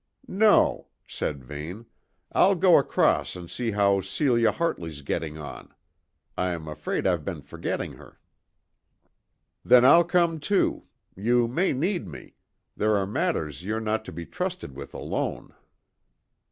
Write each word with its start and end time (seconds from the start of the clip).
"No," 0.27 0.87
said 1.05 1.43
Vane; 1.43 1.85
"I'll 2.31 2.55
go 2.55 2.79
across 2.79 3.35
and 3.35 3.51
see 3.51 3.69
how 3.69 4.01
Celia 4.01 4.51
Hartley's 4.51 5.03
getting 5.03 5.37
on. 5.37 5.75
I'm 6.35 6.67
afraid 6.67 7.05
I've 7.05 7.23
been 7.23 7.43
forgetting 7.43 7.91
her." 7.97 8.19
"Then 9.63 9.85
I'll 9.85 10.03
come 10.03 10.39
too. 10.39 10.87
You 11.15 11.47
may 11.47 11.71
need 11.71 12.07
me; 12.07 12.33
there 12.75 12.95
are 12.95 13.05
matters 13.05 13.63
you're 13.63 13.79
not 13.79 14.03
to 14.05 14.11
be 14.11 14.25
trusted 14.25 14.75
with 14.75 14.95
alone." 14.95 15.53